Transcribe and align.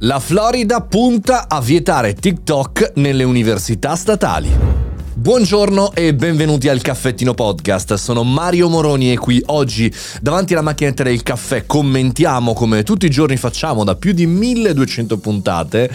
La 0.00 0.20
Florida 0.20 0.82
punta 0.82 1.48
a 1.48 1.58
vietare 1.62 2.12
TikTok 2.12 2.92
nelle 2.96 3.24
università 3.24 3.96
statali. 3.96 4.75
Buongiorno 5.18 5.94
e 5.94 6.14
benvenuti 6.14 6.68
al 6.68 6.82
Caffettino 6.82 7.32
Podcast. 7.32 7.94
Sono 7.94 8.22
Mario 8.22 8.68
Moroni 8.68 9.12
e 9.12 9.16
qui 9.16 9.42
oggi 9.46 9.90
davanti 10.20 10.52
alla 10.52 10.60
macchinetta 10.60 11.04
del 11.04 11.22
caffè 11.22 11.64
commentiamo 11.64 12.52
come 12.52 12.82
tutti 12.82 13.06
i 13.06 13.10
giorni 13.10 13.38
facciamo 13.38 13.82
da 13.82 13.94
più 13.96 14.12
di 14.12 14.26
1200 14.26 15.16
puntate 15.16 15.90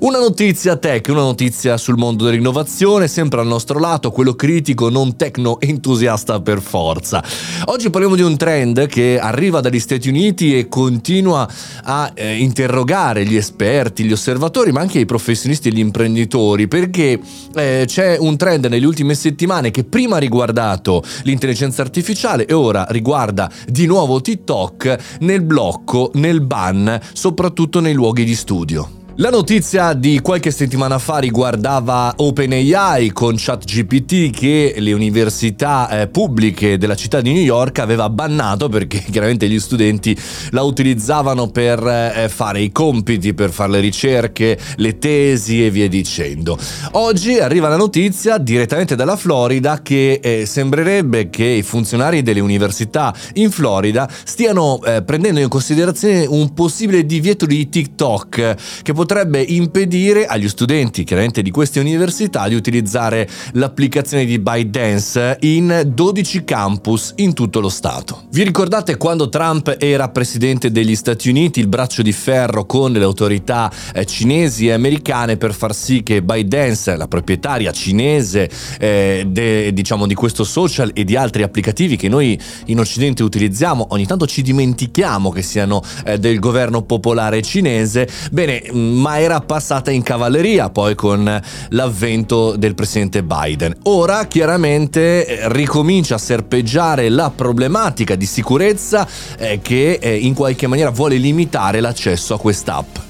una 0.00 0.20
notizia 0.20 0.76
tech, 0.76 1.08
una 1.08 1.22
notizia 1.22 1.76
sul 1.76 1.96
mondo 1.96 2.24
dell'innovazione, 2.24 3.08
sempre 3.08 3.40
al 3.40 3.48
nostro 3.48 3.80
lato, 3.80 4.12
quello 4.12 4.34
critico, 4.34 4.88
non 4.88 5.16
tecno 5.16 5.60
entusiasta 5.60 6.40
per 6.40 6.62
forza. 6.62 7.22
Oggi 7.66 7.90
parliamo 7.90 8.14
di 8.14 8.22
un 8.22 8.36
trend 8.36 8.86
che 8.86 9.18
arriva 9.20 9.60
dagli 9.60 9.80
Stati 9.80 10.08
Uniti 10.08 10.56
e 10.56 10.68
continua 10.68 11.46
a 11.82 12.12
eh, 12.14 12.36
interrogare 12.36 13.24
gli 13.26 13.36
esperti, 13.36 14.04
gli 14.04 14.12
osservatori, 14.12 14.70
ma 14.70 14.80
anche 14.80 15.00
i 15.00 15.06
professionisti 15.06 15.68
e 15.68 15.72
gli 15.72 15.80
imprenditori 15.80 16.68
perché 16.68 17.20
eh, 17.54 17.82
c'è 17.86 18.16
un 18.18 18.36
trend 18.36 18.59
trend 18.60 18.66
nelle 18.66 18.86
ultime 18.86 19.14
settimane 19.14 19.70
che 19.70 19.84
prima 19.84 20.16
ha 20.16 20.18
riguardato 20.18 21.02
l'intelligenza 21.22 21.82
artificiale 21.82 22.46
e 22.46 22.52
ora 22.52 22.86
riguarda 22.90 23.50
di 23.66 23.86
nuovo 23.86 24.20
TikTok 24.20 25.18
nel 25.20 25.42
blocco, 25.42 26.10
nel 26.14 26.42
ban, 26.42 27.00
soprattutto 27.12 27.80
nei 27.80 27.94
luoghi 27.94 28.24
di 28.24 28.34
studio. 28.34 28.99
La 29.20 29.28
notizia 29.28 29.92
di 29.92 30.18
qualche 30.20 30.50
settimana 30.50 30.98
fa 30.98 31.18
riguardava 31.18 32.14
OpenAI 32.16 33.10
con 33.10 33.34
ChatGPT 33.36 34.30
che 34.30 34.76
le 34.78 34.94
università 34.94 35.90
eh, 35.90 36.08
pubbliche 36.08 36.78
della 36.78 36.94
città 36.94 37.20
di 37.20 37.30
New 37.30 37.42
York 37.42 37.80
aveva 37.80 38.08
bannato 38.08 38.70
perché 38.70 39.04
chiaramente 39.12 39.46
gli 39.46 39.60
studenti 39.60 40.18
la 40.52 40.62
utilizzavano 40.62 41.48
per 41.50 41.86
eh, 41.86 42.30
fare 42.30 42.62
i 42.62 42.72
compiti, 42.72 43.34
per 43.34 43.50
fare 43.50 43.72
le 43.72 43.80
ricerche, 43.80 44.58
le 44.76 44.96
tesi 44.96 45.66
e 45.66 45.70
via 45.70 45.86
dicendo. 45.86 46.56
Oggi 46.92 47.38
arriva 47.40 47.68
la 47.68 47.76
notizia 47.76 48.38
direttamente 48.38 48.96
dalla 48.96 49.16
Florida 49.16 49.82
che 49.82 50.20
eh, 50.22 50.46
sembrerebbe 50.46 51.28
che 51.28 51.44
i 51.44 51.62
funzionari 51.62 52.22
delle 52.22 52.40
università 52.40 53.14
in 53.34 53.50
Florida 53.50 54.08
stiano 54.24 54.80
eh, 54.82 55.02
prendendo 55.02 55.40
in 55.40 55.48
considerazione 55.48 56.24
un 56.24 56.54
possibile 56.54 57.04
divieto 57.04 57.44
di 57.44 57.68
TikTok 57.68 58.56
che 58.80 58.92
potrebbe 58.94 59.08
potrebbe 59.10 59.42
impedire 59.42 60.26
agli 60.26 60.48
studenti, 60.48 61.02
chiaramente 61.02 61.42
di 61.42 61.50
queste 61.50 61.80
università, 61.80 62.46
di 62.46 62.54
utilizzare 62.54 63.28
l'applicazione 63.54 64.24
di 64.24 64.38
ByteDance 64.38 65.38
in 65.40 65.82
12 65.84 66.44
campus 66.44 67.14
in 67.16 67.32
tutto 67.32 67.58
lo 67.58 67.70
Stato. 67.70 68.26
Vi 68.30 68.44
ricordate 68.44 68.96
quando 68.96 69.28
Trump 69.28 69.74
era 69.80 70.10
presidente 70.10 70.70
degli 70.70 70.94
Stati 70.94 71.28
Uniti, 71.28 71.58
il 71.58 71.66
braccio 71.66 72.02
di 72.02 72.12
ferro 72.12 72.66
con 72.66 72.92
le 72.92 73.02
autorità 73.02 73.68
eh, 73.92 74.06
cinesi 74.06 74.68
e 74.68 74.74
americane 74.74 75.36
per 75.36 75.54
far 75.54 75.74
sì 75.74 76.04
che 76.04 76.22
ByteDance, 76.22 76.96
la 76.96 77.08
proprietaria 77.08 77.72
cinese 77.72 78.48
eh, 78.78 79.24
de, 79.26 79.72
diciamo, 79.72 80.06
di 80.06 80.14
questo 80.14 80.44
social 80.44 80.92
e 80.94 81.02
di 81.02 81.16
altri 81.16 81.42
applicativi 81.42 81.96
che 81.96 82.08
noi 82.08 82.40
in 82.66 82.78
Occidente 82.78 83.24
utilizziamo, 83.24 83.88
ogni 83.90 84.06
tanto 84.06 84.28
ci 84.28 84.42
dimentichiamo 84.42 85.30
che 85.30 85.42
siano 85.42 85.82
eh, 86.04 86.16
del 86.16 86.38
governo 86.38 86.82
popolare 86.82 87.42
cinese, 87.42 88.08
bene, 88.30 88.62
ma 88.90 89.18
era 89.18 89.40
passata 89.40 89.90
in 89.90 90.02
cavalleria 90.02 90.70
poi 90.70 90.94
con 90.94 91.40
l'avvento 91.70 92.56
del 92.56 92.74
presidente 92.74 93.22
Biden. 93.22 93.76
Ora 93.84 94.26
chiaramente 94.26 95.40
ricomincia 95.48 96.16
a 96.16 96.18
serpeggiare 96.18 97.08
la 97.08 97.32
problematica 97.34 98.14
di 98.14 98.26
sicurezza 98.26 99.06
eh, 99.38 99.60
che 99.62 99.98
eh, 100.00 100.16
in 100.16 100.34
qualche 100.34 100.66
maniera 100.66 100.90
vuole 100.90 101.16
limitare 101.16 101.80
l'accesso 101.80 102.34
a 102.34 102.38
quest'app. 102.38 103.09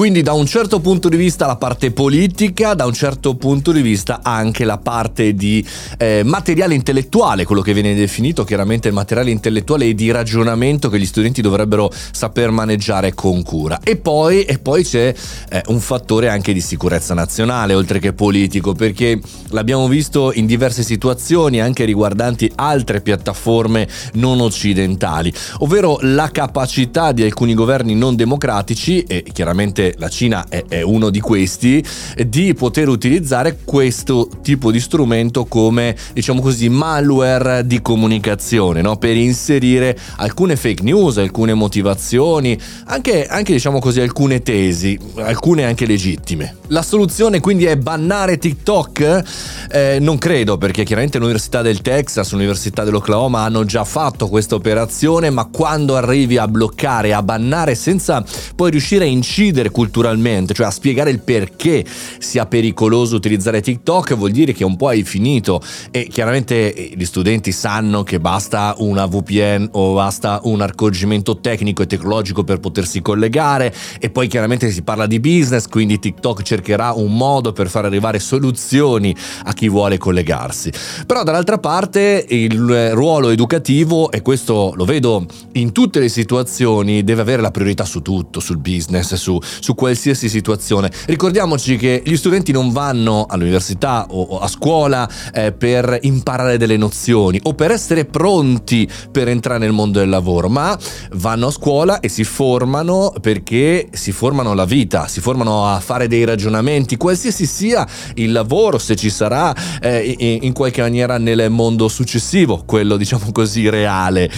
Quindi 0.00 0.22
da 0.22 0.32
un 0.32 0.46
certo 0.46 0.80
punto 0.80 1.10
di 1.10 1.18
vista 1.18 1.44
la 1.44 1.56
parte 1.56 1.90
politica, 1.90 2.72
da 2.72 2.86
un 2.86 2.94
certo 2.94 3.34
punto 3.34 3.70
di 3.70 3.82
vista 3.82 4.20
anche 4.22 4.64
la 4.64 4.78
parte 4.78 5.34
di 5.34 5.62
eh, 5.98 6.22
materiale 6.24 6.74
intellettuale, 6.74 7.44
quello 7.44 7.60
che 7.60 7.74
viene 7.74 7.94
definito 7.94 8.42
chiaramente 8.44 8.88
il 8.88 8.94
materiale 8.94 9.30
intellettuale 9.30 9.84
e 9.84 9.94
di 9.94 10.10
ragionamento 10.10 10.88
che 10.88 10.98
gli 10.98 11.04
studenti 11.04 11.42
dovrebbero 11.42 11.92
saper 12.12 12.50
maneggiare 12.50 13.12
con 13.12 13.42
cura. 13.42 13.80
E 13.84 13.96
poi, 13.96 14.44
e 14.44 14.58
poi 14.58 14.84
c'è 14.84 15.14
eh, 15.50 15.62
un 15.66 15.80
fattore 15.80 16.30
anche 16.30 16.54
di 16.54 16.62
sicurezza 16.62 17.12
nazionale, 17.12 17.74
oltre 17.74 17.98
che 17.98 18.14
politico, 18.14 18.72
perché 18.72 19.20
l'abbiamo 19.50 19.86
visto 19.86 20.32
in 20.32 20.46
diverse 20.46 20.82
situazioni 20.82 21.60
anche 21.60 21.84
riguardanti 21.84 22.50
altre 22.54 23.02
piattaforme 23.02 23.86
non 24.14 24.40
occidentali, 24.40 25.30
ovvero 25.58 25.98
la 26.00 26.30
capacità 26.30 27.12
di 27.12 27.22
alcuni 27.22 27.52
governi 27.52 27.94
non 27.94 28.16
democratici 28.16 29.02
e 29.02 29.24
chiaramente 29.30 29.88
la 29.98 30.08
Cina 30.08 30.46
è, 30.48 30.64
è 30.68 30.82
uno 30.82 31.10
di 31.10 31.20
questi, 31.20 31.84
di 32.26 32.54
poter 32.54 32.88
utilizzare 32.88 33.58
questo 33.64 34.28
tipo 34.42 34.70
di 34.70 34.80
strumento 34.80 35.44
come, 35.44 35.96
diciamo 36.12 36.40
così, 36.40 36.68
malware 36.68 37.66
di 37.66 37.80
comunicazione, 37.82 38.80
no? 38.82 38.96
per 38.96 39.16
inserire 39.16 39.98
alcune 40.16 40.56
fake 40.56 40.82
news, 40.82 41.18
alcune 41.18 41.54
motivazioni, 41.54 42.58
anche, 42.86 43.26
anche 43.26 43.52
diciamo 43.52 43.78
così, 43.78 44.00
alcune 44.00 44.42
tesi, 44.42 44.98
alcune 45.16 45.64
anche 45.64 45.86
legittime. 45.86 46.56
La 46.68 46.82
soluzione 46.82 47.40
quindi 47.40 47.64
è 47.64 47.76
bannare 47.76 48.38
TikTok? 48.38 49.22
Eh, 49.70 49.98
non 50.00 50.18
credo, 50.18 50.56
perché 50.58 50.84
chiaramente 50.84 51.18
l'Università 51.18 51.62
del 51.62 51.80
Texas, 51.80 52.32
l'Università 52.32 52.84
dell'Oklahoma 52.84 53.42
hanno 53.42 53.64
già 53.64 53.84
fatto 53.84 54.28
questa 54.28 54.54
operazione, 54.54 55.30
ma 55.30 55.46
quando 55.46 55.96
arrivi 55.96 56.36
a 56.36 56.46
bloccare, 56.46 57.12
a 57.12 57.22
bannare 57.22 57.74
senza 57.74 58.24
poi 58.54 58.70
riuscire 58.70 59.04
a 59.04 59.08
incidere 59.08 59.70
culturalmente, 59.80 60.52
cioè 60.52 60.66
a 60.66 60.70
spiegare 60.70 61.10
il 61.10 61.20
perché 61.20 61.86
sia 62.18 62.44
pericoloso 62.44 63.16
utilizzare 63.16 63.62
TikTok, 63.62 64.14
vuol 64.14 64.30
dire 64.30 64.52
che 64.52 64.62
un 64.62 64.76
po' 64.76 64.88
hai 64.88 65.04
finito 65.04 65.62
e 65.90 66.06
chiaramente 66.06 66.74
eh, 66.74 66.92
gli 66.94 67.06
studenti 67.06 67.50
sanno 67.50 68.02
che 68.02 68.20
basta 68.20 68.74
una 68.76 69.06
VPN 69.06 69.70
o 69.72 69.94
basta 69.94 70.40
un 70.42 70.60
accorgimento 70.60 71.40
tecnico 71.40 71.82
e 71.82 71.86
tecnologico 71.86 72.44
per 72.44 72.60
potersi 72.60 73.00
collegare 73.00 73.74
e 73.98 74.10
poi 74.10 74.28
chiaramente 74.28 74.70
si 74.70 74.82
parla 74.82 75.06
di 75.06 75.18
business, 75.18 75.66
quindi 75.66 75.98
TikTok 75.98 76.42
cercherà 76.42 76.92
un 76.92 77.16
modo 77.16 77.52
per 77.52 77.70
far 77.70 77.86
arrivare 77.86 78.18
soluzioni 78.18 79.16
a 79.44 79.54
chi 79.54 79.70
vuole 79.70 79.96
collegarsi. 79.96 80.70
Però 81.06 81.22
dall'altra 81.22 81.56
parte 81.56 82.26
il 82.28 82.90
ruolo 82.92 83.30
educativo, 83.30 84.10
e 84.10 84.20
questo 84.20 84.74
lo 84.76 84.84
vedo 84.84 85.24
in 85.52 85.72
tutte 85.72 86.00
le 86.00 86.10
situazioni, 86.10 87.02
deve 87.02 87.22
avere 87.22 87.40
la 87.40 87.50
priorità 87.50 87.86
su 87.86 88.02
tutto, 88.02 88.40
sul 88.40 88.58
business, 88.58 89.14
su, 89.14 89.40
su 89.60 89.74
qualsiasi 89.74 90.28
situazione. 90.28 90.90
Ricordiamoci 91.06 91.76
che 91.76 92.02
gli 92.04 92.16
studenti 92.16 92.52
non 92.52 92.72
vanno 92.72 93.26
all'università 93.28 94.06
o 94.10 94.38
a 94.38 94.48
scuola 94.48 95.08
eh, 95.32 95.52
per 95.52 95.98
imparare 96.02 96.56
delle 96.56 96.76
nozioni 96.76 97.38
o 97.44 97.54
per 97.54 97.70
essere 97.70 98.04
pronti 98.04 98.88
per 99.10 99.28
entrare 99.28 99.58
nel 99.58 99.72
mondo 99.72 99.98
del 99.98 100.08
lavoro, 100.08 100.48
ma 100.48 100.76
vanno 101.12 101.48
a 101.48 101.50
scuola 101.50 102.00
e 102.00 102.08
si 102.08 102.24
formano 102.24 103.12
perché 103.20 103.88
si 103.92 104.12
formano 104.12 104.54
la 104.54 104.64
vita, 104.64 105.06
si 105.06 105.20
formano 105.20 105.66
a 105.66 105.80
fare 105.80 106.08
dei 106.08 106.24
ragionamenti, 106.24 106.96
qualsiasi 106.96 107.46
sia 107.46 107.86
il 108.14 108.32
lavoro, 108.32 108.78
se 108.78 108.96
ci 108.96 109.10
sarà 109.10 109.54
eh, 109.80 110.38
in 110.42 110.52
qualche 110.52 110.80
maniera 110.80 111.18
nel 111.18 111.50
mondo 111.50 111.88
successivo, 111.88 112.62
quello 112.64 112.96
diciamo 112.96 113.30
così 113.32 113.68
reale. 113.68 114.30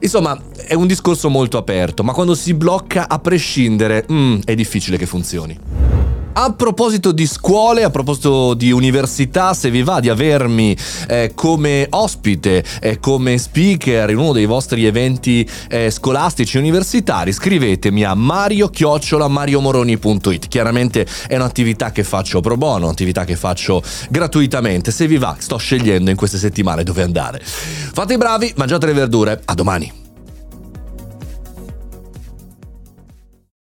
Insomma, 0.00 0.38
è 0.66 0.74
un 0.74 0.86
discorso 0.86 1.28
molto 1.28 1.58
aperto, 1.58 2.02
ma 2.02 2.12
quando 2.12 2.34
si 2.34 2.54
blocca 2.54 3.08
a 3.08 3.18
prescindere, 3.18 4.06
mm, 4.10 4.40
è 4.44 4.54
difficile 4.54 4.69
che 4.78 5.06
funzioni. 5.06 5.58
A 6.32 6.52
proposito 6.52 7.10
di 7.10 7.26
scuole, 7.26 7.82
a 7.82 7.90
proposito 7.90 8.54
di 8.54 8.70
università, 8.70 9.52
se 9.52 9.68
vi 9.68 9.82
va 9.82 9.98
di 9.98 10.08
avermi 10.08 10.76
eh, 11.08 11.32
come 11.34 11.88
ospite, 11.90 12.62
eh, 12.80 13.00
come 13.00 13.36
speaker 13.36 14.10
in 14.10 14.18
uno 14.18 14.30
dei 14.32 14.46
vostri 14.46 14.86
eventi 14.86 15.44
eh, 15.68 15.90
scolastici 15.90 16.56
universitari, 16.56 17.32
scrivetemi 17.32 18.04
a 18.04 18.14
mario-mariomoroni.it. 18.14 20.46
Chiaramente 20.46 21.04
è 21.26 21.34
un'attività 21.34 21.90
che 21.90 22.04
faccio 22.04 22.40
pro 22.40 22.56
bono, 22.56 22.84
un'attività 22.86 23.24
che 23.24 23.34
faccio 23.34 23.82
gratuitamente. 24.08 24.92
Se 24.92 25.08
vi 25.08 25.18
va, 25.18 25.34
sto 25.38 25.56
scegliendo 25.56 26.10
in 26.10 26.16
queste 26.16 26.38
settimane 26.38 26.84
dove 26.84 27.02
andare. 27.02 27.40
Fate 27.42 28.14
i 28.14 28.16
bravi, 28.16 28.52
mangiate 28.56 28.86
le 28.86 28.92
verdure. 28.92 29.42
A 29.44 29.54
domani. 29.54 29.99